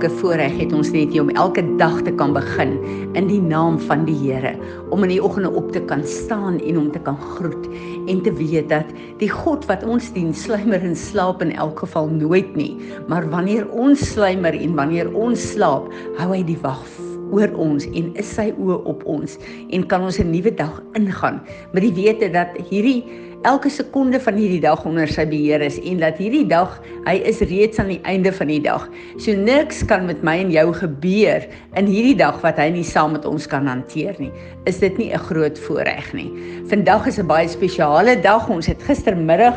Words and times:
wonderlike 0.00 0.22
voorreg 0.22 0.54
het 0.56 0.72
ons 0.72 0.90
net 0.94 1.10
hier 1.12 1.20
om 1.20 1.30
elke 1.36 1.60
dag 1.76 1.98
te 2.06 2.12
kan 2.16 2.32
begin 2.32 2.70
in 3.18 3.26
die 3.28 3.40
naam 3.40 3.76
van 3.84 4.06
die 4.06 4.16
Here, 4.16 4.54
om 4.88 5.04
in 5.04 5.12
die 5.12 5.20
oggende 5.20 5.50
op 5.52 5.72
te 5.74 5.80
kan 5.84 6.06
staan 6.08 6.56
en 6.60 6.78
om 6.78 6.88
te 6.92 7.02
kan 7.04 7.18
groet 7.20 7.68
en 8.08 8.22
te 8.24 8.32
weet 8.32 8.70
dat 8.70 8.88
die 9.20 9.28
God 9.28 9.66
wat 9.68 9.84
ons 9.84 10.08
dien, 10.14 10.32
sluimer 10.32 10.80
en 10.80 10.96
slaap 10.96 11.44
in 11.44 11.52
elk 11.52 11.84
geval 11.84 12.08
nooit 12.08 12.56
nie, 12.56 12.78
maar 13.12 13.28
wanneer 13.28 13.68
ons 13.68 14.00
sluimer 14.14 14.56
en 14.56 14.74
wanneer 14.74 15.12
ons 15.12 15.50
slaap, 15.52 15.92
hou 16.16 16.32
hy 16.32 16.40
die 16.48 16.58
wag 16.64 16.86
oor 17.30 17.52
ons 17.60 17.84
en 17.92 18.08
is 18.18 18.30
sy 18.38 18.48
oë 18.56 18.80
op 18.88 19.04
ons 19.04 19.36
en 19.68 19.84
kan 19.86 20.02
ons 20.02 20.18
'n 20.18 20.30
nuwe 20.32 20.50
dag 20.50 20.80
ingaan 20.96 21.40
met 21.72 21.82
die 21.82 21.94
wete 21.94 22.32
dat 22.32 22.56
hierdie 22.70 23.04
elke 23.42 23.70
sekonde 23.72 24.20
van 24.20 24.36
hierdie 24.36 24.60
dag 24.60 24.82
onder 24.84 25.08
sy 25.08 25.24
beheer 25.28 25.62
is 25.64 25.78
en 25.88 26.02
dat 26.02 26.18
hierdie 26.20 26.44
dag 26.48 26.74
hy 27.06 27.14
is 27.28 27.40
reeds 27.48 27.80
aan 27.80 27.88
die 27.94 28.00
einde 28.08 28.32
van 28.36 28.50
die 28.52 28.60
dag. 28.60 28.84
So 29.16 29.32
niks 29.32 29.80
kan 29.88 30.04
met 30.08 30.20
my 30.26 30.36
en 30.42 30.52
jou 30.52 30.66
gebeur 30.76 31.46
in 31.80 31.88
hierdie 31.88 32.18
dag 32.20 32.40
wat 32.44 32.60
hy 32.60 32.68
nie 32.74 32.84
saam 32.84 33.14
met 33.16 33.24
ons 33.28 33.48
kan 33.48 33.68
hanteer 33.70 34.18
nie. 34.20 34.32
Is 34.68 34.82
dit 34.84 34.96
nie 34.98 35.12
'n 35.12 35.24
groot 35.30 35.58
voorreg 35.58 36.12
nie? 36.12 36.30
Vandag 36.68 37.06
is 37.06 37.18
'n 37.18 37.26
baie 37.26 37.48
spesiale 37.48 38.20
dag. 38.20 38.48
Ons 38.48 38.66
het 38.66 38.82
gistermiddag 38.82 39.56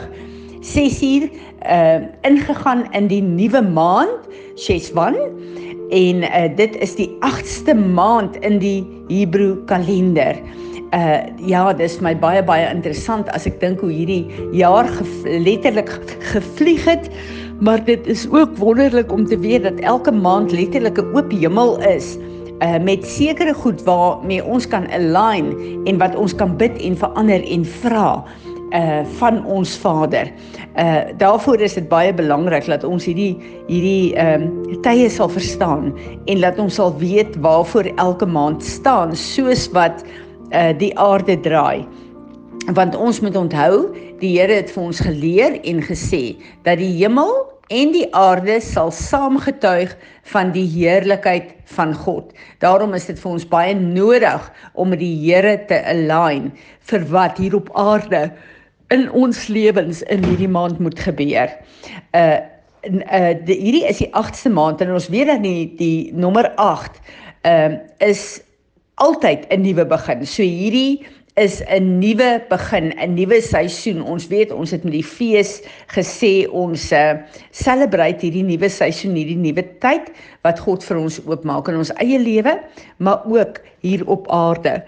6uur 0.62 1.30
uh 1.68 2.00
ingegaan 2.24 2.88
in 2.94 3.08
die 3.08 3.22
nuwe 3.22 3.62
maand 3.62 4.28
Sheswan 4.56 5.16
en 5.90 6.24
uh, 6.24 6.48
dit 6.56 6.76
is 6.76 6.96
die 6.96 7.10
8ste 7.20 7.76
maand 7.76 8.38
in 8.38 8.60
die 8.60 8.88
Hebreë 9.10 9.66
kalender 9.66 10.40
uh 10.94 11.22
ja, 11.42 11.74
dis 11.74 11.98
my 12.06 12.14
baie 12.16 12.44
baie 12.46 12.68
interessant 12.70 13.30
as 13.34 13.48
ek 13.50 13.60
dink 13.62 13.82
hoe 13.82 13.92
hierdie 13.92 14.28
jaar 14.54 14.90
letterlik 15.26 15.90
gevlieg 16.34 16.86
het. 16.86 17.10
Maar 17.64 17.84
dit 17.86 18.08
is 18.08 18.28
ook 18.30 18.58
wonderlik 18.58 19.12
om 19.12 19.26
te 19.26 19.40
weet 19.40 19.64
dat 19.64 19.80
elke 19.82 20.12
maand 20.12 20.52
letterlik 20.52 21.00
'n 21.02 21.16
oop 21.16 21.32
hemel 21.32 21.80
is 21.90 22.18
uh 22.62 22.80
met 22.80 23.06
sekere 23.06 23.54
goed 23.54 23.84
waarmee 23.84 24.44
ons 24.46 24.68
kan 24.68 24.88
align 24.92 25.54
en 25.86 25.98
wat 25.98 26.16
ons 26.16 26.36
kan 26.36 26.58
bid 26.58 26.78
en 26.78 26.98
verander 26.98 27.44
en 27.44 27.66
vra 27.66 28.24
uh 28.74 29.02
van 29.18 29.46
ons 29.46 29.78
Vader. 29.78 30.32
Uh 30.78 31.02
daarvoor 31.18 31.62
is 31.62 31.74
dit 31.74 31.88
baie 31.90 32.14
belangrik 32.14 32.66
dat 32.66 32.84
ons 32.84 33.06
hierdie 33.06 33.38
hierdie 33.68 34.14
ehm 34.16 34.42
um, 34.42 34.82
tye 34.82 35.10
sal 35.10 35.30
verstaan 35.30 35.94
en 36.26 36.42
dat 36.42 36.60
ons 36.60 36.76
sal 36.76 36.94
weet 36.98 37.36
waarvoor 37.42 37.90
elke 37.96 38.26
maand 38.26 38.64
staan 38.64 39.16
soos 39.16 39.70
wat 39.72 40.06
uh, 40.52 40.72
die 40.78 40.92
aarde 41.00 41.40
draai. 41.40 41.88
Want 42.74 42.96
ons 42.96 43.20
moet 43.20 43.36
onthou, 43.36 43.94
die 44.20 44.38
Here 44.38 44.62
het 44.62 44.72
vir 44.72 44.84
ons 44.84 45.02
geleer 45.04 45.58
en 45.68 45.82
gesê 45.84 46.36
dat 46.64 46.80
die 46.80 46.94
hemel 47.02 47.34
en 47.74 47.92
die 47.96 48.08
aarde 48.16 48.60
sal 48.64 48.92
saamgetuig 48.92 49.94
van 50.32 50.52
die 50.56 50.66
heerlikheid 50.68 51.54
van 51.76 51.94
God. 51.96 52.32
Daarom 52.60 52.94
is 52.94 53.08
dit 53.10 53.20
vir 53.20 53.32
ons 53.32 53.48
baie 53.48 53.76
nodig 53.76 54.50
om 54.74 54.92
met 54.94 55.02
die 55.02 55.16
Here 55.26 55.58
te 55.68 55.80
align 55.92 56.52
vir 56.90 57.08
wat 57.12 57.40
hier 57.42 57.56
op 57.60 57.72
aarde 57.80 58.30
in 58.94 59.08
ons 59.12 59.48
lewens 59.48 60.04
in 60.14 60.24
hierdie 60.28 60.52
maand 60.52 60.80
moet 60.80 61.00
gebeur. 61.00 61.52
Uh 62.14 62.40
uh 62.84 63.32
die, 63.48 63.56
hierdie 63.56 63.86
is 63.88 64.02
die 64.04 64.12
8ste 64.12 64.52
maand 64.52 64.82
en 64.84 64.92
ons 64.92 65.08
weet 65.08 65.30
dat 65.32 65.44
die 65.44 65.70
die 65.80 66.12
nommer 66.20 66.52
8 66.60 67.00
ehm 67.48 67.78
uh, 67.78 67.78
is 68.04 68.43
altyd 68.96 69.46
'n 69.50 69.62
nuwe 69.62 69.86
begin. 69.86 70.26
So 70.26 70.44
hierdie 70.44 71.06
is 71.36 71.62
'n 71.66 72.00
nuwe 72.00 72.42
begin, 72.50 72.94
'n 72.98 73.14
nuwe 73.14 73.42
seisoen. 73.42 74.04
Ons 74.04 74.28
weet 74.28 74.52
ons 74.52 74.72
het 74.72 74.84
met 74.84 74.94
die 74.94 75.04
fees 75.04 75.62
gesê 75.88 76.48
ons 76.52 76.92
uh, 76.92 77.14
celebrate 77.52 78.22
hierdie 78.22 78.44
nuwe 78.44 78.70
seisoen, 78.70 79.16
hierdie 79.16 79.38
nuwe 79.38 79.64
tyd 79.80 80.12
wat 80.44 80.60
God 80.60 80.84
vir 80.84 80.98
ons 80.98 81.20
oopmaak 81.26 81.68
in 81.68 81.78
ons 81.78 81.94
eie 81.98 82.20
lewe, 82.20 82.60
maar 82.98 83.26
ook 83.26 83.62
hier 83.82 84.06
op 84.08 84.30
aarde. 84.32 84.84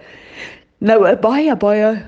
Nou 0.79 1.07
'n 1.07 1.19
baie 1.21 1.55
baie 1.55 2.03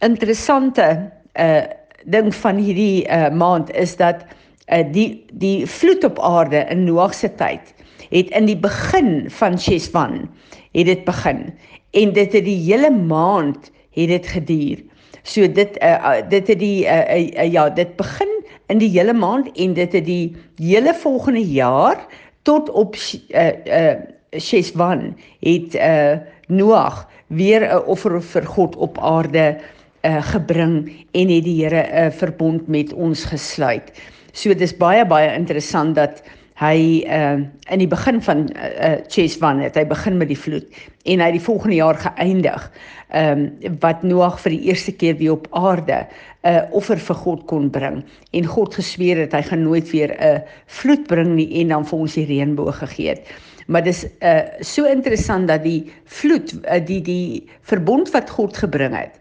interessante 0.00 1.10
uh 1.34 1.62
ding 2.04 2.34
van 2.34 2.56
hierdie 2.56 3.06
uh, 3.06 3.30
maand 3.30 3.70
is 3.78 3.96
dat 3.96 4.24
uh, 4.72 4.82
die 4.92 5.24
die 5.32 5.66
vloed 5.66 6.04
op 6.04 6.18
aarde 6.18 6.66
in 6.70 6.84
Noag 6.84 7.14
se 7.14 7.30
tyd 7.34 7.74
het 8.10 8.30
in 8.36 8.48
die 8.48 8.58
begin 8.58 9.30
van 9.30 9.58
Sheswan 9.58 10.28
het 10.72 10.86
dit 10.86 11.04
begin 11.04 11.52
en 11.90 12.12
dit 12.12 12.32
het 12.32 12.44
die 12.44 12.60
hele 12.64 12.90
maand 12.90 13.70
het 13.92 14.08
dit 14.08 14.26
geduur. 14.26 14.78
So 15.22 15.46
dit 15.46 15.76
uh, 15.82 16.18
dit 16.28 16.48
het 16.48 16.58
die 16.58 16.84
uh, 16.84 17.04
uh, 17.14 17.52
ja, 17.52 17.68
dit 17.70 17.96
begin 17.96 18.30
in 18.72 18.78
die 18.78 18.90
hele 18.90 19.12
maand 19.14 19.52
en 19.52 19.74
dit 19.74 19.92
het 19.92 20.04
die 20.04 20.34
hele 20.58 20.94
volgende 20.94 21.44
jaar 21.44 22.06
tot 22.42 22.70
op 22.70 22.96
uh 23.28 23.52
uh 23.64 23.94
Sheswan 24.40 25.12
het 25.40 25.74
uh 25.74 26.16
Noag 26.48 27.08
weer 27.26 27.62
'n 27.62 27.84
offer 27.86 28.22
vir 28.22 28.46
God 28.46 28.76
op 28.76 28.98
aarde 28.98 29.60
uh 30.02 30.22
gebring 30.22 30.90
en 31.12 31.28
het 31.28 31.44
die 31.44 31.64
Here 31.64 31.82
'n 31.82 32.06
uh, 32.06 32.10
verbond 32.10 32.66
met 32.68 32.92
ons 32.92 33.24
gesluit. 33.24 33.92
So 34.32 34.54
dis 34.54 34.76
baie 34.76 35.06
baie 35.06 35.34
interessant 35.34 35.94
dat 35.94 36.22
hy 36.62 37.02
uh 37.10 37.42
in 37.72 37.80
die 37.80 37.90
begin 37.90 38.20
van 38.22 38.44
uh, 38.54 38.70
uh 38.86 38.96
Cheswan 39.10 39.62
het 39.62 39.76
hy 39.78 39.84
begin 39.88 40.18
met 40.20 40.30
die 40.30 40.38
vloed 40.38 40.66
en 41.10 41.22
hy 41.22 41.30
het 41.30 41.38
die 41.38 41.46
volgende 41.46 41.78
jaar 41.78 41.98
geëindig. 41.98 42.66
Ehm 43.12 43.46
um, 43.62 43.76
wat 43.82 44.02
Noag 44.06 44.38
vir 44.44 44.54
die 44.54 44.68
eerste 44.70 44.92
keer 44.94 45.16
weer 45.18 45.34
op 45.34 45.48
aarde 45.50 46.06
'n 46.42 46.48
uh, 46.48 46.62
offer 46.70 46.98
vir 46.98 47.16
God 47.16 47.46
kon 47.46 47.70
bring 47.70 48.02
en 48.32 48.46
God 48.46 48.74
gesweer 48.74 49.16
het 49.16 49.32
hy 49.32 49.42
gaan 49.42 49.62
nooit 49.62 49.90
weer 49.90 50.14
'n 50.14 50.22
uh, 50.22 50.40
vloed 50.66 51.06
bring 51.06 51.34
nie 51.34 51.50
en 51.60 51.68
dan 51.68 51.86
vir 51.86 51.98
ons 51.98 52.14
die 52.14 52.26
reënboog 52.26 52.78
gegee 52.78 53.08
het. 53.08 53.26
Maar 53.66 53.82
dis 53.82 54.06
uh 54.20 54.42
so 54.60 54.84
interessant 54.84 55.48
dat 55.48 55.62
die 55.62 55.90
vloed 56.04 56.54
uh, 56.64 56.80
die 56.86 57.02
die 57.02 57.48
verbond 57.60 58.10
wat 58.10 58.30
God 58.30 58.56
gebring 58.56 58.94
het, 58.96 59.18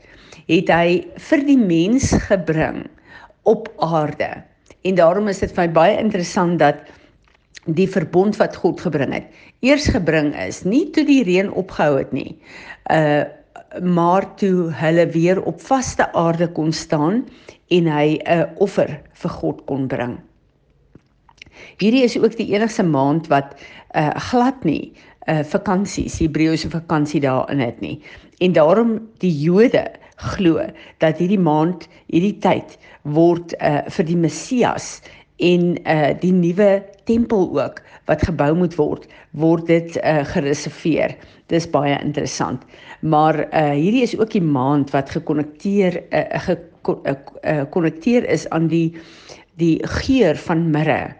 het 0.48 0.70
hy 0.70 1.06
vir 1.18 1.46
die 1.46 1.58
mens 1.58 2.12
gebring 2.30 2.86
op 3.44 3.70
aarde. 3.78 4.44
En 4.82 4.96
daarom 4.96 5.28
is 5.28 5.40
dit 5.40 5.52
vir 5.52 5.68
my 5.68 5.72
baie 5.72 5.98
interessant 5.98 6.60
dat 6.60 6.82
die 7.66 7.90
verbond 7.90 8.38
wat 8.42 8.56
God 8.58 8.82
gebring 8.82 9.14
het. 9.14 9.28
Eers 9.62 9.88
gebring 9.94 10.34
is 10.36 10.64
nie 10.66 10.90
toe 10.96 11.06
die 11.06 11.24
reën 11.28 11.52
opgehou 11.52 11.98
het 12.00 12.12
nie. 12.16 12.40
Uh 12.92 13.24
maar 13.80 14.26
toe 14.36 14.68
hulle 14.76 15.06
weer 15.14 15.40
op 15.48 15.62
vaste 15.64 16.04
aarde 16.14 16.50
kon 16.52 16.74
staan 16.76 17.22
en 17.68 17.88
hy 17.88 18.20
'n 18.20 18.50
offer 18.60 19.00
vir 19.14 19.30
God 19.30 19.66
kon 19.66 19.88
bring. 19.88 20.20
Hierdie 21.78 22.04
is 22.04 22.18
ook 22.18 22.36
die 22.38 22.52
enigste 22.54 22.84
maand 22.84 23.28
wat 23.28 23.56
uh 23.96 24.12
glad 24.32 24.64
nie 24.64 24.92
uh 25.28 25.44
vakansies, 25.44 26.20
Hebreëse 26.20 26.70
vakansie 26.70 27.22
daarin 27.22 27.60
het 27.60 27.80
nie. 27.82 28.02
En 28.40 28.52
daarom 28.52 29.00
die 29.18 29.40
Jode 29.40 29.86
glo 30.16 30.60
dat 30.98 31.18
hierdie 31.18 31.40
maand, 31.40 31.88
hierdie 32.08 32.38
tyd 32.40 32.78
word 33.04 33.56
uh 33.62 33.82
vir 33.88 34.06
die 34.06 34.18
Messias 34.18 35.02
en 35.38 35.78
uh 35.86 36.12
die 36.20 36.34
nuwe 36.34 36.84
tempel 37.10 37.50
ook 37.60 37.82
wat 38.10 38.24
gebou 38.28 38.52
moet 38.58 38.76
word, 38.76 39.08
word 39.32 39.68
dit 39.68 39.98
uh, 40.02 40.22
gereserveer. 40.34 41.16
Dis 41.52 41.70
baie 41.70 41.98
interessant. 42.02 42.64
Maar 43.02 43.44
uh, 43.48 43.72
hierdie 43.76 44.06
is 44.06 44.18
ook 44.18 44.32
die 44.32 44.44
maand 44.44 44.92
wat 44.96 45.10
gekonnekteer 45.10 46.02
uh, 46.10 46.26
gekonnekteer 46.46 48.26
uh, 48.26 48.32
is 48.34 48.48
aan 48.50 48.68
die 48.72 48.94
die 49.62 49.78
geur 50.02 50.38
van 50.48 50.70
mirre. 50.72 51.14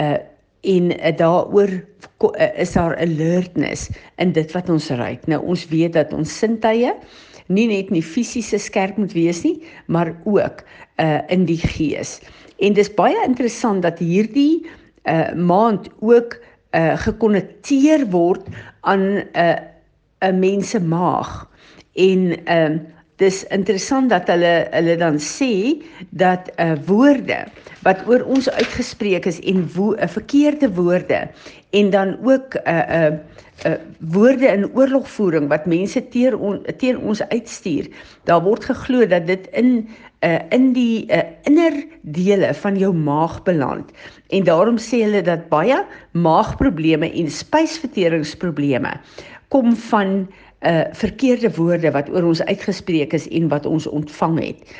Uh 0.00 0.18
en 0.66 0.90
uh, 0.90 1.12
daaroor 1.16 1.70
uh, 1.70 2.46
is 2.58 2.72
daar 2.74 2.96
alertness 2.98 3.86
in 4.18 4.32
dit 4.34 4.52
wat 4.52 4.68
ons 4.68 4.88
ruik. 4.90 5.22
Nou 5.30 5.38
ons 5.46 5.62
weet 5.70 5.94
dat 5.94 6.12
ons 6.12 6.38
sintuie 6.38 6.90
nie 7.46 7.66
net 7.70 7.92
nie 7.94 8.02
fisiese 8.02 8.58
skerp 8.60 8.98
moet 8.98 9.14
wees 9.16 9.44
nie, 9.46 9.62
maar 9.86 10.10
ook 10.24 10.64
uh 11.00 11.20
in 11.32 11.46
die 11.48 11.60
gees. 11.62 12.18
En 12.58 12.74
dis 12.74 12.90
baie 12.94 13.16
interessant 13.24 13.82
dat 13.86 14.02
hierdie 14.02 14.66
uh 15.04 15.32
maand 15.34 15.88
ook 16.00 16.38
uh 16.74 16.96
gekonnekteer 16.96 18.06
word 18.10 18.46
aan 18.80 19.00
'n 19.00 19.24
uh, 19.36 19.58
'n 20.20 20.38
mens 20.38 20.70
se 20.70 20.80
maag. 20.80 21.48
En 21.94 22.44
ehm 22.44 22.72
uh, 22.72 22.78
dis 23.18 23.44
interessant 23.50 24.10
dat 24.10 24.28
hulle 24.30 24.68
hulle 24.70 24.96
dan 24.96 25.18
sê 25.18 25.82
dat 26.10 26.50
uh 26.56 26.72
woorde 26.86 27.46
wat 27.82 28.04
oor 28.06 28.22
ons 28.22 28.50
uitgespreek 28.50 29.26
is 29.26 29.40
en 29.40 29.66
wo 29.74 29.94
'n 29.94 30.02
uh, 30.02 30.08
verkeerde 30.08 30.70
woorde 30.74 31.28
en 31.70 31.90
dan 31.90 32.16
ook 32.22 32.54
'n 32.54 32.68
uh, 32.68 32.86
'n 32.88 33.12
uh, 33.12 33.18
uh, 33.66 33.72
woorde 33.98 34.46
in 34.46 34.70
oorlogvoering 34.74 35.48
wat 35.48 35.66
mense 35.66 36.08
teer 36.08 36.38
on, 36.38 36.62
teen 36.76 36.98
ons 36.98 37.22
uitstuur. 37.28 37.88
Daar 38.24 38.42
word 38.42 38.64
geglo 38.64 39.06
dat 39.06 39.26
dit 39.26 39.48
in 39.50 39.88
uh, 40.26 40.38
in 40.54 40.72
die 40.72 41.06
uh, 41.12 41.22
innerdele 41.48 42.52
van 42.54 42.78
jou 42.78 42.92
maag 42.94 43.42
beland. 43.46 43.90
En 44.34 44.44
daarom 44.44 44.78
sê 44.82 45.02
hulle 45.04 45.22
dat 45.22 45.48
baie 45.52 45.78
maagprobleme 46.12 47.10
en 47.12 47.30
spysverteringsprobleme 47.30 48.94
kom 49.54 49.74
van 49.88 50.28
uh 50.66 50.88
verkeerde 50.98 51.52
woorde 51.54 51.92
wat 51.94 52.08
oor 52.10 52.24
ons 52.26 52.40
uitgespreek 52.50 53.12
is 53.14 53.28
en 53.30 53.44
wat 53.48 53.66
ons 53.66 53.86
ontvang 53.86 54.40
het. 54.42 54.72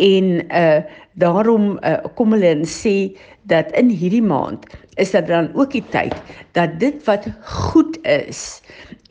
En 0.00 0.40
uh 0.48 0.78
daarom 1.20 1.76
uh, 1.84 1.98
kom 2.16 2.32
hulle 2.32 2.54
en 2.54 2.64
sê 2.64 3.12
dat 3.48 3.68
in 3.76 3.92
hierdie 3.92 4.24
maand 4.24 4.64
is 4.96 5.12
dit 5.12 5.28
dan 5.28 5.50
ook 5.54 5.76
die 5.76 5.84
tyd 5.92 6.16
dat 6.56 6.80
dit 6.80 7.04
wat 7.04 7.28
goed 7.44 8.00
is 8.08 8.62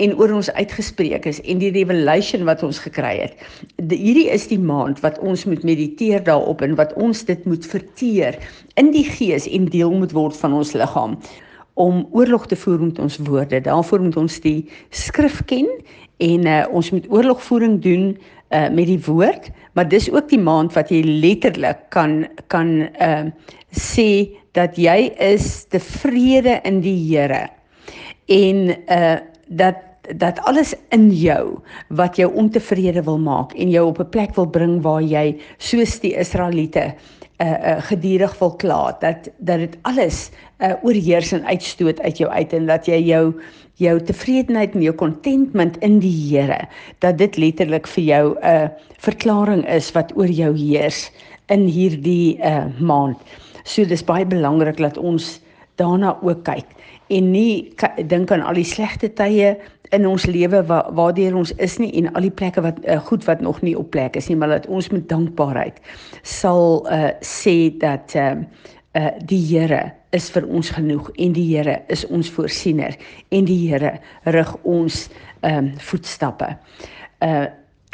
en 0.03 0.13
oor 0.19 0.33
ons 0.35 0.51
uitgespreek 0.57 1.25
is 1.29 1.39
en 1.47 1.61
die 1.61 1.71
revelation 1.75 2.45
wat 2.47 2.63
ons 2.67 2.81
gekry 2.83 3.13
het. 3.21 3.39
Die, 3.79 3.97
hierdie 3.99 4.27
is 4.33 4.47
die 4.51 4.59
maand 4.59 5.01
wat 5.05 5.19
ons 5.23 5.45
moet 5.47 5.63
mediteer 5.67 6.23
daarop 6.25 6.63
en 6.65 6.75
wat 6.79 6.93
ons 6.99 7.23
dit 7.27 7.47
moet 7.47 7.65
verteer 7.65 8.37
in 8.79 8.91
die 8.95 9.05
gees 9.07 9.47
en 9.47 9.69
deel 9.71 9.93
moet 9.95 10.15
word 10.15 10.37
van 10.41 10.57
ons 10.57 10.75
liggaam 10.75 11.19
om 11.79 12.05
oorlog 12.15 12.47
te 12.47 12.55
voer 12.55 12.79
met 12.79 12.99
ons 13.03 13.17
woorde. 13.27 13.59
Daarvoor 13.59 14.05
moet 14.05 14.17
ons 14.19 14.39
die 14.43 14.61
skrif 14.95 15.41
ken 15.49 15.67
en 16.23 16.47
uh, 16.47 16.63
ons 16.71 16.91
moet 16.95 17.07
oorlogvoering 17.11 17.81
doen 17.83 18.13
uh, 18.15 18.69
met 18.71 18.87
die 18.87 18.99
woord, 19.07 19.49
maar 19.75 19.87
dis 19.91 20.07
ook 20.11 20.29
die 20.31 20.39
maand 20.39 20.71
wat 20.75 20.91
jy 20.91 21.01
letterlik 21.03 21.83
kan 21.91 22.23
kan 22.51 22.87
uh, 23.03 23.27
sê 23.75 24.31
dat 24.55 24.79
jy 24.79 25.11
is 25.19 25.65
tevrede 25.67 26.61
in 26.63 26.79
die 26.83 26.95
Here. 27.11 27.47
En 28.31 28.69
uh 28.71 29.15
dat 29.47 29.75
dat 30.15 30.39
alles 30.45 30.73
in 30.89 31.09
jou 31.11 31.59
wat 31.89 32.15
jou 32.15 32.33
ontevrede 32.33 33.03
wil 33.03 33.19
maak 33.19 33.53
en 33.53 33.69
jou 33.69 33.87
op 33.87 33.99
'n 33.99 34.09
plek 34.09 34.35
wil 34.35 34.45
bring 34.45 34.81
waar 34.81 35.01
jy 35.01 35.37
soos 35.57 35.99
die 35.99 36.15
Israeliete 36.15 36.93
uh, 37.41 37.47
uh 37.47 37.81
gedurig 37.81 38.39
wil 38.39 38.55
kla 38.55 38.97
dat 38.99 39.29
dat 39.37 39.59
dit 39.59 39.77
alles 39.81 40.31
uh 40.59 40.73
oorheers 40.83 41.31
en 41.31 41.45
uitstoot 41.45 41.99
uit 42.01 42.17
jou 42.17 42.29
uit 42.31 42.53
en 42.53 42.65
dat 42.65 42.85
jy 42.85 42.99
jou 43.03 43.33
jou 43.75 43.99
tevredenheid 43.99 44.75
en 44.75 44.81
jou 44.81 44.95
contentment 44.95 45.77
in 45.77 45.99
die 45.99 46.15
Here 46.29 46.67
dat 46.99 47.17
dit 47.17 47.37
letterlik 47.37 47.87
vir 47.87 48.03
jou 48.03 48.35
'n 48.35 48.45
uh, 48.45 48.67
verklaring 48.97 49.67
is 49.67 49.91
wat 49.91 50.11
oor 50.15 50.29
jou 50.29 50.55
heers 50.57 51.11
in 51.47 51.67
hierdie 51.67 52.37
uh 52.39 52.65
maand. 52.79 53.17
So 53.63 53.85
dis 53.85 54.03
baie 54.03 54.25
belangrik 54.25 54.77
dat 54.77 54.97
ons 54.97 55.41
daarna 55.75 56.17
ook 56.21 56.43
kyk 56.43 56.75
en 57.07 57.31
nie 57.31 57.73
dink 58.07 58.31
aan 58.31 58.41
al 58.41 58.57
die 58.57 58.67
slegte 58.67 59.09
tye 59.13 59.55
in 59.93 60.07
ons 60.07 60.25
lewe 60.25 60.63
wa 60.65 60.79
waardeur 60.97 61.35
ons 61.35 61.51
is 61.61 61.77
nie 61.77 61.91
en 61.99 62.09
al 62.13 62.27
die 62.27 62.33
plekke 62.33 62.63
wat 62.65 62.79
uh, 62.85 62.97
goed 63.09 63.25
wat 63.25 63.41
nog 63.41 63.61
nie 63.61 63.75
op 63.77 63.91
plek 63.93 64.15
is 64.15 64.29
nie 64.29 64.37
maar 64.39 64.55
dat 64.55 64.67
ons 64.67 64.89
met 64.89 65.09
dankbaarheid 65.09 65.81
sal 66.21 66.81
uh, 66.89 67.11
sê 67.21 67.69
dat 67.81 68.15
uh, 68.15 68.33
uh, 68.95 69.11
die 69.27 69.41
Here 69.45 69.91
is 70.15 70.29
vir 70.31 70.47
ons 70.47 70.71
genoeg 70.73 71.11
en 71.19 71.35
die 71.35 71.45
Here 71.51 71.81
is 71.91 72.05
ons 72.07 72.31
voorsiener 72.31 72.95
en 73.35 73.45
die 73.47 73.59
Here 73.67 73.97
rig 74.23 74.55
ons 74.63 75.05
um, 75.43 75.73
voetstappe. 75.91 76.55
Uh 77.25 77.45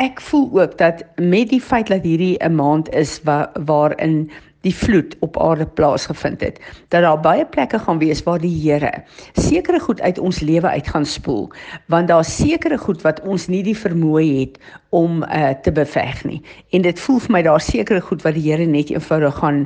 ek 0.02 0.18
voel 0.26 0.48
ook 0.58 0.72
dat 0.80 1.04
met 1.22 1.52
die 1.52 1.62
feit 1.62 1.92
dat 1.92 2.02
hierdie 2.02 2.38
'n 2.42 2.56
maand 2.58 2.88
is 2.90 3.20
wa 3.22 3.52
waarin 3.68 4.32
die 4.62 4.76
vloed 4.76 5.16
op 5.20 5.40
aarde 5.42 5.66
plaasgevind 5.66 6.42
het 6.42 6.60
dat 6.88 7.02
daar 7.02 7.20
baie 7.20 7.46
plekke 7.46 7.80
gaan 7.80 8.00
wees 8.02 8.24
waar 8.24 8.40
die 8.40 8.54
Here 8.62 9.04
sekere 9.34 9.80
goed 9.80 10.02
uit 10.02 10.20
ons 10.20 10.40
lewe 10.40 10.68
uit 10.68 10.88
gaan 10.88 11.06
spoel 11.06 11.50
want 11.86 12.08
daar 12.08 12.26
sekere 12.26 12.78
goed 12.78 13.02
wat 13.02 13.22
ons 13.22 13.48
nie 13.48 13.64
die 13.64 13.78
vermoë 13.78 14.26
het 14.40 14.60
om 14.92 15.24
uh, 15.24 15.54
te 15.64 15.72
beveg 15.72 16.24
nie. 16.28 16.42
En 16.76 16.84
dit 16.84 17.00
voel 17.00 17.20
vir 17.24 17.32
my 17.32 17.42
daar 17.48 17.64
sekere 17.64 18.02
goed 18.04 18.24
wat 18.26 18.36
die 18.36 18.44
Here 18.50 18.66
net 18.68 18.92
eenvoudig 18.92 19.38
gaan 19.40 19.64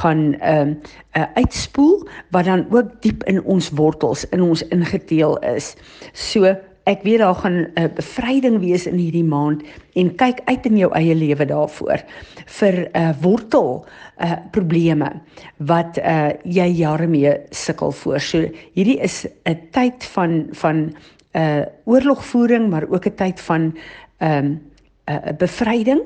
gaan 0.00 0.22
ehm 0.34 0.74
uh, 0.76 0.92
uh, 1.16 1.24
uitspoel 1.34 2.08
wat 2.30 2.44
dan 2.44 2.66
ook 2.70 2.90
diep 3.00 3.24
in 3.24 3.42
ons 3.44 3.70
wortels 3.70 4.26
in 4.28 4.42
ons 4.42 4.62
ingeteel 4.68 5.38
is. 5.38 5.74
So 6.12 6.56
ek 6.86 7.02
weet 7.02 7.18
daar 7.18 7.34
gaan 7.34 7.58
'n 7.58 7.70
uh, 7.74 7.88
bevryding 7.94 8.58
wees 8.62 8.86
in 8.86 8.98
hierdie 8.98 9.24
maand 9.26 9.62
en 9.94 10.14
kyk 10.14 10.40
uit 10.44 10.66
in 10.66 10.76
jou 10.76 10.90
eie 10.94 11.14
lewe 11.14 11.44
daarvoor 11.44 12.02
vir 12.46 12.74
'n 12.74 12.88
uh, 12.94 13.14
wortel 13.20 13.84
uh, 14.20 14.32
probleme 14.50 15.10
wat 15.58 15.98
uh, 15.98 16.30
jy 16.44 16.68
jare 16.78 17.06
mee 17.06 17.32
sukkel 17.50 17.92
voor. 17.92 18.20
So 18.20 18.46
hierdie 18.74 19.00
is 19.00 19.26
'n 19.44 19.58
tyd 19.70 20.04
van 20.04 20.46
van 20.52 20.76
'n 20.76 20.94
uh, 21.34 21.64
oorlogvoering 21.84 22.70
maar 22.70 22.86
ook 22.88 23.06
'n 23.06 23.14
tyd 23.14 23.40
van 23.40 23.62
'n 23.62 23.74
um, 24.24 24.60
'n 25.06 25.12
uh, 25.12 25.32
bevryding 25.38 26.02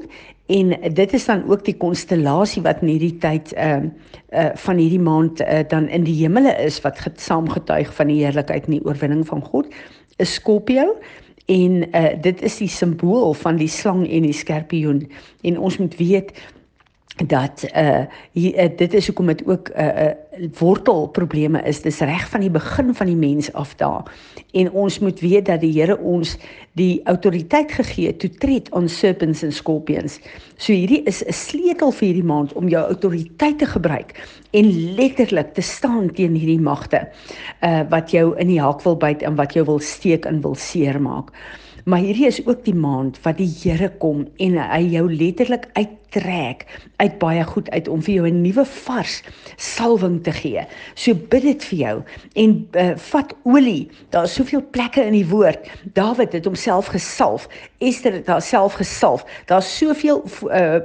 en 0.50 0.94
dit 0.94 1.12
is 1.14 1.24
dan 1.28 1.44
ook 1.46 1.64
die 1.64 1.76
konstellasie 1.76 2.62
wat 2.66 2.82
in 2.82 2.92
hierdie 2.94 3.16
tyd 3.22 3.54
ehm 3.54 3.90
uh, 3.90 4.44
uh, 4.44 4.50
van 4.64 4.78
hierdie 4.78 5.02
maand 5.02 5.40
uh, 5.42 5.62
dan 5.68 5.88
in 5.88 6.04
die 6.06 6.16
hemele 6.22 6.52
is 6.64 6.80
wat 6.84 6.98
saamgetuig 7.16 7.90
van 7.94 8.10
die 8.10 8.20
heerlikheid 8.24 8.66
en 8.66 8.78
die 8.78 8.84
oorwinning 8.86 9.26
van 9.26 9.42
God 9.46 9.70
is 10.22 10.34
Skorpio 10.34 10.94
en 11.50 11.82
uh, 11.82 12.14
dit 12.22 12.42
is 12.46 12.60
die 12.62 12.70
simbool 12.70 13.34
van 13.34 13.58
die 13.58 13.70
slang 13.70 14.04
en 14.06 14.26
die 14.26 14.36
skorpioen 14.36 15.04
en 15.42 15.58
ons 15.58 15.78
moet 15.82 15.96
weet 15.98 16.30
dat 17.26 17.64
uh, 17.76 18.06
hier, 18.32 18.54
uh 18.54 18.76
dit 18.76 18.94
is 18.94 19.06
hoekom 19.06 19.26
dit 19.26 19.46
ook 19.46 19.68
'n 19.68 19.80
uh, 19.80 20.04
uh, 20.04 20.48
wortelprobleme 20.58 21.62
is. 21.62 21.82
Dis 21.82 21.98
reg 21.98 22.28
van 22.28 22.40
die 22.40 22.50
begin 22.50 22.94
van 22.94 23.06
die 23.06 23.16
mens 23.16 23.52
af 23.52 23.74
daar. 23.74 24.12
En 24.52 24.70
ons 24.70 24.98
moet 24.98 25.20
weet 25.20 25.46
dat 25.46 25.60
die 25.60 25.72
Here 25.80 25.98
ons 25.98 26.36
die 26.72 27.00
autoriteit 27.04 27.72
gegee 27.72 28.06
het 28.06 28.18
to 28.18 28.28
tread 28.28 28.70
on 28.72 28.88
serpents 28.88 29.42
and 29.42 29.54
scorpions. 29.54 30.20
So 30.56 30.72
hierdie 30.72 31.02
is 31.02 31.24
'n 31.24 31.32
sleutel 31.32 31.92
vir 31.92 32.06
hierdie 32.06 32.24
maand 32.24 32.52
om 32.52 32.68
jou 32.68 32.86
autoriteit 32.86 33.58
te 33.58 33.66
gebruik 33.66 34.28
en 34.50 34.94
letterlik 34.94 35.54
te 35.54 35.60
staan 35.60 36.10
teen 36.12 36.34
hierdie 36.34 36.60
magte 36.60 37.08
uh 37.62 37.82
wat 37.88 38.10
jou 38.10 38.38
in 38.38 38.46
die 38.46 38.60
hak 38.60 38.82
wil 38.82 38.96
byt 38.96 39.22
en 39.22 39.34
wat 39.34 39.52
jou 39.52 39.64
wil 39.64 39.78
steek 39.78 40.24
en 40.24 40.40
wil 40.40 40.54
seermaak. 40.54 41.30
Maar 41.84 41.98
hierdie 41.98 42.26
is 42.26 42.46
ook 42.46 42.64
die 42.64 42.74
maand 42.74 43.20
wat 43.22 43.36
die 43.36 43.50
Here 43.62 43.88
kom 43.98 44.28
en 44.36 44.58
hy 44.58 44.80
jou 44.92 45.06
letterlik 45.12 45.68
uittrek 46.10 46.66
uit 46.96 47.18
baie 47.18 47.44
goed 47.44 47.70
uit 47.70 47.88
om 47.88 48.02
vir 48.02 48.14
jou 48.14 48.28
'n 48.28 48.42
nuwe 48.42 48.64
vars 48.64 49.22
salwing 49.56 50.22
te 50.22 50.32
gee. 50.32 50.66
So 50.94 51.14
bid 51.14 51.42
dit 51.42 51.64
vir 51.64 51.78
jou 51.78 52.02
en 52.34 52.68
uh, 52.72 52.96
vat 52.96 53.34
olie. 53.44 53.90
Daar 54.10 54.24
is 54.24 54.34
soveel 54.34 54.62
plekke 54.70 55.04
in 55.04 55.12
die 55.12 55.26
woord. 55.26 55.68
Dawid 55.94 56.32
het 56.32 56.44
homself 56.44 56.86
gesalf. 56.86 57.48
Esther 57.78 58.12
het 58.12 58.26
haarself 58.26 58.74
gesalf. 58.74 59.24
Daar's 59.46 59.76
soveel 59.78 60.24
uh 60.50 60.78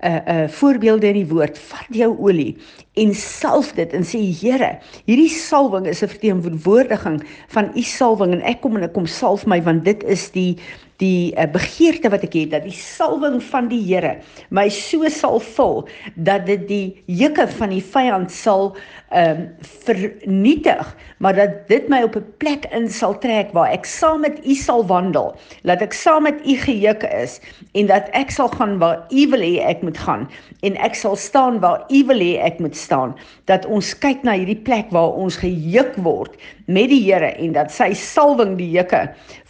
uh 0.00 0.16
uh 0.26 0.48
voorbeelde 0.48 1.06
in 1.06 1.14
die 1.14 1.28
woord. 1.28 1.58
Vat 1.58 1.86
jou 1.88 2.18
olie 2.18 2.56
en 2.94 3.14
salf 3.14 3.72
dit 3.72 3.92
en 3.92 4.02
sê 4.04 4.18
Here, 4.40 4.78
hierdie 5.06 5.28
salwing 5.28 5.86
is 5.86 6.02
'n 6.02 6.08
verteenwoordiging 6.08 7.22
van 7.48 7.70
u 7.74 7.82
salwing 7.82 8.32
en 8.32 8.42
ek 8.42 8.60
kom 8.60 8.76
en 8.76 8.82
ek 8.82 8.92
kom 8.92 9.06
salf 9.06 9.46
my 9.46 9.62
want 9.62 9.84
dit 9.84 10.02
is 10.04 10.30
die 10.30 10.58
die 11.00 11.32
uh, 11.34 11.46
begeerte 11.50 12.10
wat 12.12 12.24
ek 12.26 12.36
het 12.36 12.54
dat 12.54 12.66
die 12.68 12.76
salwing 12.76 13.40
van 13.50 13.68
die 13.72 13.80
Here 13.80 14.18
my 14.54 14.68
so 14.72 15.08
sal 15.08 15.40
vul 15.40 15.86
dat 16.14 16.46
dit 16.46 16.66
die 16.68 16.86
juke 17.20 17.46
van 17.58 17.72
die 17.74 17.84
vyand 17.84 18.32
sal 18.32 18.74
ehm 19.10 19.40
um, 19.40 19.46
vernietig 19.84 20.86
maar 21.18 21.34
dat 21.34 21.66
dit 21.68 21.88
my 21.90 22.02
op 22.06 22.16
'n 22.16 22.26
plek 22.38 22.66
in 22.70 22.88
sal 22.88 23.18
trek 23.18 23.50
waar 23.52 23.72
ek 23.72 23.84
saam 23.84 24.20
met 24.20 24.38
u 24.46 24.54
sal 24.54 24.86
wandel 24.86 25.34
dat 25.62 25.82
ek 25.82 25.92
saam 25.92 26.22
met 26.22 26.38
u 26.46 26.54
gejuk 26.56 27.02
is 27.02 27.40
en 27.74 27.86
dat 27.86 28.08
ek 28.12 28.30
sal 28.30 28.48
gaan 28.48 28.78
waar 28.78 29.06
u 29.10 29.26
wil 29.30 29.40
hê 29.40 29.58
ek 29.66 29.82
moet 29.82 29.98
gaan 29.98 30.28
en 30.62 30.76
ek 30.76 30.94
sal 30.94 31.16
staan 31.16 31.60
waar 31.60 31.84
u 31.88 32.04
wil 32.06 32.20
hê 32.20 32.38
ek 32.38 32.58
moet 32.58 32.76
staan 32.76 33.16
dat 33.44 33.66
ons 33.66 33.98
kyk 33.98 34.22
na 34.22 34.32
hierdie 34.32 34.62
plek 34.62 34.90
waar 34.90 35.12
ons 35.12 35.36
gejuk 35.36 35.96
word 35.96 36.36
met 36.70 36.90
die 36.92 37.02
Here 37.04 37.32
en 37.34 37.54
dat 37.56 37.72
sy 37.74 37.90
salwing 37.98 38.56
die 38.58 38.70
juke 38.70 39.02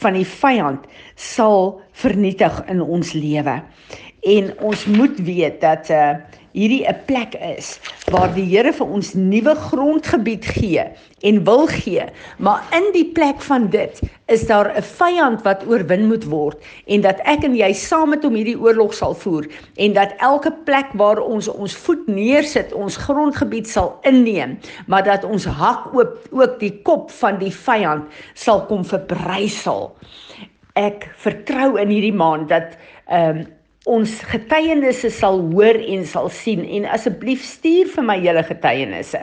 van 0.02 0.16
die 0.18 0.26
vyand 0.26 0.86
sal 1.20 1.80
vernietig 2.02 2.62
in 2.72 2.80
ons 2.80 3.12
lewe. 3.16 3.60
En 4.26 4.52
ons 4.64 4.84
moet 4.90 5.20
weet 5.24 5.60
dat 5.64 5.90
uh 5.94 6.14
hierdie 6.52 6.86
'n 6.88 6.96
plek 7.06 7.34
is 7.56 7.78
waar 8.10 8.32
die 8.34 8.44
Here 8.50 8.72
vir 8.72 8.86
ons 8.86 9.14
nuwe 9.14 9.54
grondgebied 9.54 10.44
gee 10.44 10.84
en 11.22 11.44
wil 11.44 11.66
gee, 11.66 12.04
maar 12.38 12.64
in 12.72 12.92
die 12.92 13.04
plek 13.04 13.40
van 13.40 13.68
dit 13.70 14.00
is 14.26 14.46
daar 14.46 14.72
'n 14.76 14.82
vyand 14.82 15.42
wat 15.42 15.66
oorwin 15.66 16.06
moet 16.08 16.24
word 16.24 16.58
en 16.86 17.00
dat 17.00 17.20
ek 17.24 17.44
en 17.44 17.54
jy 17.54 17.72
saam 17.72 18.10
met 18.10 18.22
hom 18.22 18.34
hierdie 18.34 18.58
oorlog 18.58 18.94
sal 18.94 19.14
voer 19.14 19.46
en 19.76 19.92
dat 19.92 20.14
elke 20.18 20.52
plek 20.64 20.86
waar 20.94 21.18
ons 21.18 21.48
ons 21.48 21.76
voet 21.76 22.06
neersit, 22.06 22.72
ons 22.72 22.96
grondgebied 22.96 23.68
sal 23.68 23.98
inneem, 24.02 24.58
maar 24.86 25.04
dat 25.04 25.24
ons 25.24 25.44
hak 25.44 25.94
ook 25.94 26.18
ook 26.30 26.60
die 26.60 26.82
kop 26.82 27.10
van 27.10 27.38
die 27.38 27.54
vyand 27.54 28.04
sal 28.34 28.66
kom 28.66 28.84
verbrysel 28.84 29.94
ek 30.74 31.08
vertrou 31.16 31.78
in 31.80 31.88
hierdie 31.88 32.14
maand 32.14 32.48
dat 32.48 32.76
ehm 33.08 33.38
um, 33.38 33.48
ons 33.88 34.18
getuienisse 34.28 35.08
sal 35.14 35.40
hoor 35.52 35.78
en 35.80 36.04
sal 36.06 36.28
sien. 36.28 36.64
En 36.64 36.88
asseblief 36.92 37.44
stuur 37.46 37.88
vir 37.94 38.04
my 38.04 38.18
julle 38.20 38.42
getuienisse 38.44 39.22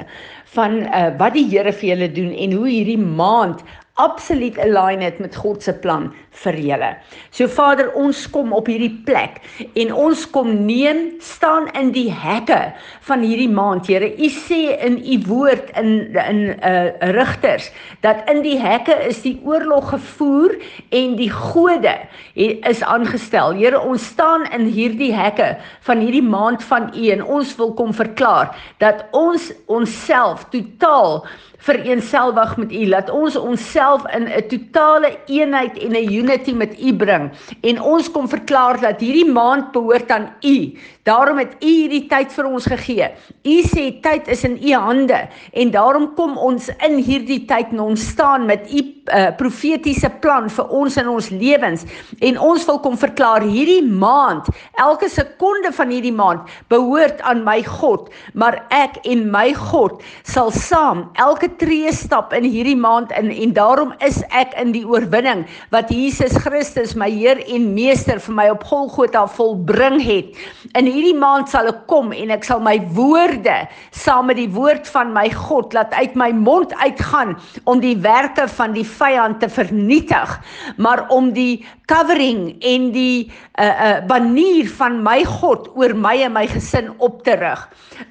van 0.56 0.80
uh, 0.88 1.10
wat 1.20 1.36
die 1.38 1.46
Here 1.52 1.74
vir 1.76 1.92
julle 1.92 2.10
doen 2.14 2.32
en 2.34 2.56
hoe 2.58 2.70
hierdie 2.70 2.98
maand 2.98 3.62
absoluut 3.98 4.58
align 4.62 5.02
het 5.02 5.20
met 5.20 5.36
God 5.36 5.64
se 5.64 5.74
plan 5.74 6.12
vir 6.44 6.58
julle. 6.62 6.90
So 7.34 7.50
Vader, 7.50 7.90
ons 7.98 8.20
kom 8.30 8.54
op 8.54 8.68
hierdie 8.70 8.94
plek 9.08 9.40
en 9.80 9.94
ons 9.94 10.26
kom 10.34 10.52
neem 10.68 11.18
staan 11.24 11.66
in 11.80 11.90
die 11.96 12.10
hekke 12.14 12.60
van 13.08 13.26
hierdie 13.26 13.50
maand, 13.50 13.90
Here. 13.90 14.10
U 14.10 14.30
sê 14.34 14.76
in 14.86 15.00
u 15.02 15.18
woord 15.26 15.72
in 15.80 15.90
in 16.28 16.42
uh 16.62 17.14
Rigters 17.18 17.72
dat 18.06 18.22
in 18.30 18.44
die 18.46 18.58
hekke 18.62 18.96
is 19.08 19.24
die 19.26 19.38
oorlog 19.46 19.90
gevoer 19.96 20.58
en 20.94 21.18
die 21.18 21.32
gode 21.34 21.96
is 22.36 22.84
aangestel. 22.84 23.58
Here, 23.58 23.82
ons 23.82 24.06
staan 24.14 24.46
in 24.54 24.70
hierdie 24.70 25.14
hekke 25.16 25.56
van 25.90 26.06
hierdie 26.06 26.26
maand 26.26 26.64
van 26.70 26.92
u 26.94 27.10
en 27.16 27.26
ons 27.26 27.56
wil 27.58 27.74
kom 27.74 27.94
verklaar 27.98 28.54
dat 28.84 29.08
ons 29.18 29.52
onsself 29.66 30.46
totaal 30.54 31.24
vereenselwig 31.58 32.58
met 32.58 32.72
U. 32.72 32.88
Laat 32.88 33.10
ons 33.10 33.36
onsself 33.36 34.06
in 34.14 34.28
'n 34.28 34.48
totale 34.48 35.18
eenheid 35.26 35.78
en 35.78 35.92
'n 35.92 36.14
unity 36.14 36.54
met 36.54 36.80
U 36.82 36.96
bring. 36.96 37.32
En 37.62 37.82
ons 37.82 38.12
kom 38.12 38.30
verklaar 38.30 38.80
dat 38.80 39.00
hierdie 39.00 39.32
maand 39.32 39.72
behoort 39.72 40.12
aan 40.12 40.34
U. 40.42 40.78
Daarom 41.08 41.40
het 41.40 41.56
U 41.62 41.70
hierdie 41.72 42.04
tyd 42.12 42.34
vir 42.36 42.50
ons 42.52 42.68
gegee. 42.68 43.08
U 43.48 43.58
sê 43.72 43.88
tyd 44.04 44.28
is 44.34 44.44
in 44.48 44.58
U 44.60 44.76
hande 44.76 45.24
en 45.54 45.72
daarom 45.72 46.12
kom 46.20 46.36
ons 46.38 46.68
in 46.84 47.00
hierdie 47.00 47.46
tyd 47.48 47.72
en 47.72 47.86
ons 47.94 48.08
staan 48.12 48.48
met 48.50 48.68
U 48.68 48.84
uh, 49.08 49.30
profetiese 49.40 50.10
plan 50.22 50.50
vir 50.52 50.74
ons 50.74 50.98
in 51.00 51.08
ons 51.12 51.30
lewens. 51.32 51.86
En 52.26 52.40
ons 52.44 52.66
wil 52.68 52.80
kom 52.84 52.98
verklaar 53.00 53.46
hierdie 53.46 53.84
maand, 53.88 54.50
elke 54.84 55.10
sekonde 55.12 55.72
van 55.76 55.92
hierdie 55.94 56.14
maand 56.16 56.52
behoort 56.72 57.22
aan 57.28 57.44
my 57.48 57.62
God, 57.68 58.12
maar 58.34 58.60
ek 58.76 59.00
en 59.08 59.26
my 59.32 59.52
God 59.58 60.04
sal 60.28 60.52
saam 60.52 61.06
elke 61.24 61.50
tree 61.62 61.92
stap 61.96 62.34
in 62.36 62.48
hierdie 62.48 62.78
maand 62.78 63.14
in 63.18 63.32
en 63.32 63.56
daarom 63.56 63.94
is 64.06 64.20
ek 64.36 64.56
in 64.60 64.74
die 64.76 64.84
oorwinning 64.88 65.46
wat 65.74 65.92
Jesus 65.94 66.36
Christus 66.44 66.96
my 67.00 67.10
Heer 67.12 67.40
en 67.48 67.72
Meester 67.76 68.20
vir 68.24 68.38
my 68.38 68.48
op 68.52 68.66
Golgotha 68.68 69.26
volbring 69.38 70.00
het. 70.04 70.36
In 70.78 70.90
hierdie 70.98 71.18
maand 71.18 71.50
sal 71.52 71.70
ek 71.70 71.84
kom 71.92 72.10
en 72.16 72.32
ek 72.34 72.46
sal 72.48 72.62
my 72.64 72.76
woorde 72.98 73.58
saam 73.94 74.32
met 74.32 74.40
die 74.40 74.50
woord 74.50 74.90
van 74.90 75.14
my 75.14 75.28
God 75.36 75.76
laat 75.78 75.94
uit 75.94 76.16
my 76.18 76.32
mond 76.34 76.74
uitgaan 76.82 77.36
om 77.70 77.82
die 77.84 77.96
werke 78.02 78.48
van 78.58 78.74
die 78.74 78.86
vyand 78.88 79.40
te 79.44 79.50
vernietig, 79.52 80.38
maar 80.82 81.06
om 81.14 81.30
die 81.36 81.66
covering 81.88 82.58
en 82.60 82.92
die 82.92 83.32
uh 83.58 83.66
uh 83.66 84.00
banier 84.08 84.68
van 84.78 85.00
my 85.04 85.24
God 85.40 85.70
oor 85.80 85.96
my 85.96 86.18
en 86.26 86.34
my 86.36 86.46
gesin 86.52 86.92
op 87.02 87.24
te 87.26 87.34
rig. 87.40 87.62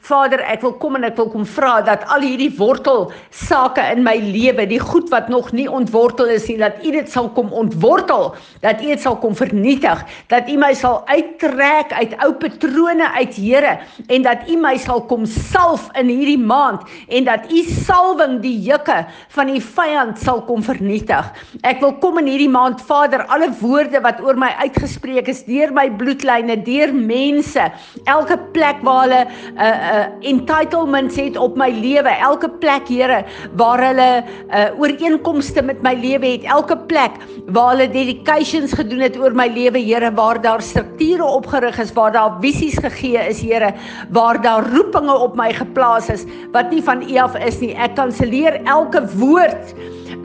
Vader, 0.06 0.40
ek 0.50 0.64
wil 0.64 0.72
kom 0.80 0.96
en 0.98 1.04
ek 1.06 1.18
wil 1.20 1.28
kom 1.30 1.44
vra 1.46 1.76
dat 1.86 2.06
al 2.10 2.24
hierdie 2.24 2.50
wortel 2.58 3.10
sake 3.30 3.84
in 3.92 4.02
my 4.06 4.16
lewe, 4.22 4.66
die 4.66 4.80
goed 4.82 5.10
wat 5.12 5.28
nog 5.30 5.52
nie 5.54 5.68
ontwortel 5.70 6.32
is 6.34 6.48
nie, 6.50 6.56
dat 6.58 6.80
U 6.82 6.94
dit 6.94 7.10
sal 7.12 7.28
kom 7.36 7.52
ontwortel, 7.54 8.32
dat 8.64 8.82
U 8.82 8.88
dit 8.90 9.02
sal 9.02 9.18
kom 9.22 9.36
vernietig, 9.38 10.02
dat 10.32 10.48
U 10.50 10.56
my 10.58 10.72
sal 10.74 11.02
uittrek 11.06 11.92
uit 11.94 12.16
ou 12.24 12.32
patrone 12.40 13.10
uit 13.18 13.36
Here 13.36 13.76
en 14.08 14.26
dat 14.26 14.48
U 14.50 14.56
my 14.58 14.74
sal 14.82 15.04
kom 15.10 15.28
salf 15.30 15.86
in 16.00 16.10
hierdie 16.10 16.40
maand 16.40 16.86
en 17.12 17.28
dat 17.28 17.46
U 17.52 17.62
salwing 17.84 18.40
die 18.42 18.56
juke 18.66 19.02
van 19.36 19.52
die 19.52 19.62
vyand 19.62 20.18
sal 20.22 20.42
kom 20.48 20.64
vernietig. 20.64 21.30
Ek 21.62 21.84
wil 21.84 21.94
kom 22.02 22.18
in 22.22 22.32
hierdie 22.32 22.50
maand, 22.50 22.82
Vader, 22.88 23.26
alle 23.30 23.52
woorde 23.66 24.00
wat 24.04 24.20
oor 24.24 24.38
my 24.38 24.52
uitgespreek 24.62 25.28
is 25.32 25.42
deur 25.46 25.72
my 25.74 25.88
bloedlyne, 25.98 26.56
deur 26.66 26.92
mense, 26.94 27.66
elke 28.06 28.38
plek 28.54 28.82
waar 28.86 29.04
hulle 29.06 29.22
'n 29.24 29.30
uh, 29.58 29.66
uh, 29.66 30.06
entitlements 30.32 31.16
het 31.16 31.36
op 31.36 31.56
my 31.56 31.70
lewe, 31.70 32.12
elke 32.30 32.48
plek, 32.48 32.88
Here, 32.88 33.24
waar 33.56 33.80
hulle 33.82 34.10
uh, 34.22 34.80
ooreenkomste 34.80 35.62
met 35.62 35.82
my 35.82 35.94
lewe 35.94 36.26
het, 36.36 36.44
elke 36.44 36.76
plek 36.76 37.12
waar 37.46 37.74
hulle 37.74 37.88
dedications 37.90 38.72
gedoen 38.72 39.00
het 39.00 39.18
oor 39.18 39.34
my 39.34 39.48
lewe, 39.48 39.78
Here, 39.78 40.12
waar 40.14 40.40
daar 40.40 40.62
strukture 40.62 41.24
opgerig 41.24 41.78
is, 41.78 41.92
waar 41.92 42.12
daar 42.12 42.38
visies 42.40 42.78
gegee 42.78 43.18
is, 43.28 43.42
Here, 43.42 43.74
waar 44.10 44.40
daar 44.42 44.64
roepinge 44.72 45.14
op 45.14 45.36
my 45.36 45.52
geplaas 45.52 46.08
is 46.08 46.24
wat 46.52 46.70
nie 46.70 46.82
van 46.82 47.02
U 47.02 47.16
af 47.20 47.36
is 47.38 47.60
nie. 47.60 47.74
Ek 47.74 47.96
kanselleer 47.98 48.60
elke 48.64 49.02
woord 49.18 49.74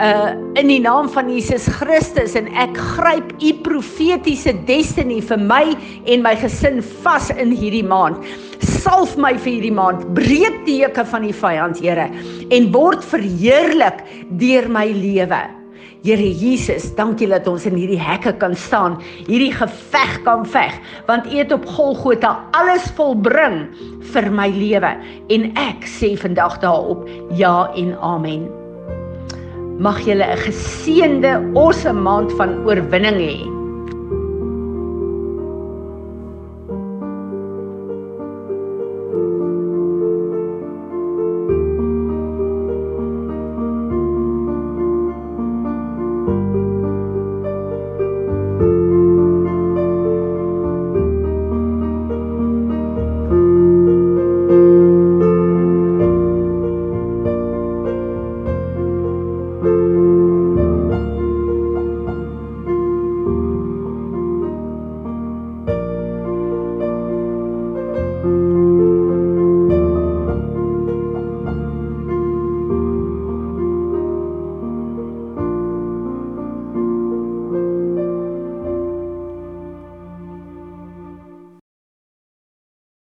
uh 0.02 0.34
in 0.60 0.68
die 0.68 0.82
naam 0.82 1.08
van 1.10 1.30
Jesus 1.32 1.68
Christus 1.78 2.34
en 2.36 2.50
ek 2.60 2.76
gryp 2.76 3.30
u 3.40 3.52
profetiese 3.64 4.52
destiny 4.68 5.22
vir 5.24 5.40
my 5.40 5.64
en 6.12 6.26
my 6.26 6.34
gesin 6.42 6.82
vas 7.06 7.30
in 7.38 7.54
hierdie 7.56 7.86
maand. 7.88 8.20
Salf 8.82 9.16
my 9.16 9.32
vir 9.38 9.54
hierdie 9.54 9.74
maand. 9.74 10.04
Breek 10.18 10.60
die 10.68 10.82
hekke 10.82 11.06
van 11.08 11.26
die 11.26 11.36
vyand, 11.36 11.80
Here, 11.82 12.10
en 12.52 12.70
word 12.76 13.06
verheerlik 13.14 14.04
deur 14.42 14.70
my 14.70 14.88
lewe. 14.92 15.42
Here 16.02 16.30
Jesus, 16.34 16.90
dankie 16.98 17.30
dat 17.30 17.46
ons 17.48 17.68
in 17.70 17.78
hierdie 17.78 18.00
hekke 18.02 18.34
kan 18.42 18.56
staan, 18.58 18.98
hierdie 19.28 19.54
geveg 19.54 20.16
kan 20.26 20.48
veg, 20.50 20.74
want 21.06 21.30
U 21.30 21.36
het 21.38 21.54
op 21.54 21.68
Golgotha 21.78 22.40
alles 22.58 22.90
volbring 22.98 23.68
vir 24.14 24.32
my 24.34 24.50
lewe 24.56 24.96
en 25.30 25.52
ek 25.62 25.86
sê 25.86 26.16
vandag 26.18 26.58
daarop 26.66 27.06
ja 27.38 27.70
en 27.78 27.94
amen 28.02 28.50
mag 29.80 29.98
julle 30.06 30.26
'n 30.26 30.38
geseënde 30.46 31.32
awesome 31.56 32.02
maand 32.02 32.32
van 32.38 32.52
oorwinning 32.66 33.20
hê. 33.20 33.61